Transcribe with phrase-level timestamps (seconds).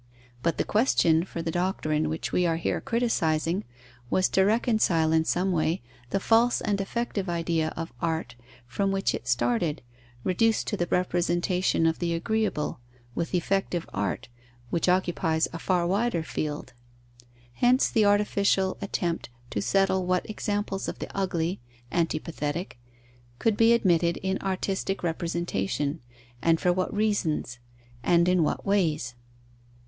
[0.41, 3.63] But the question for the doctrine which we are here criticizing
[4.09, 8.33] was to reconcile in some way the false and defective idea of art
[8.65, 9.83] from which it started,
[10.23, 12.79] reduced to the representation of the agreeable,
[13.13, 14.27] with effective art,
[14.71, 16.73] which occupies a far wider field.
[17.53, 21.61] Hence the artificial attempt to settle what examples of the ugly
[21.91, 22.79] (antipathetic)
[23.37, 25.99] could be admitted in artistic representation,
[26.41, 27.59] and for what reasons,
[28.01, 29.13] and in what ways.